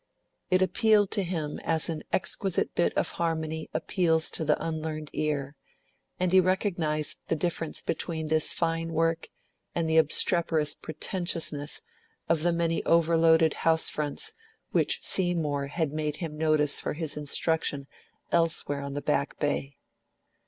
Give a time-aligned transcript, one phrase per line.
[0.49, 5.55] It appealed to him as an exquisite bit of harmony appeals to the unlearned ear,
[6.19, 9.29] and he recognised the difference between this fine work
[9.75, 11.81] and the obstreperous pretentiousness
[12.27, 14.33] of the many overloaded house fronts
[14.71, 17.85] which Seymour had made him notice for his instruction
[18.31, 19.77] elsewhere on the Back Bay.